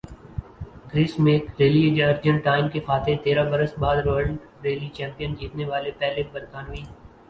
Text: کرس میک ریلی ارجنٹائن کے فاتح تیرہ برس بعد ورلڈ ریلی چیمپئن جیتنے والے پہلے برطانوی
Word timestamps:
کرس 0.91 1.13
میک 1.19 1.43
ریلی 1.59 2.01
ارجنٹائن 2.03 2.69
کے 2.69 2.79
فاتح 2.87 3.21
تیرہ 3.23 3.43
برس 3.51 3.77
بعد 3.79 4.05
ورلڈ 4.05 4.63
ریلی 4.65 4.89
چیمپئن 4.93 5.35
جیتنے 5.39 5.65
والے 5.65 5.91
پہلے 5.99 6.23
برطانوی 6.31 6.83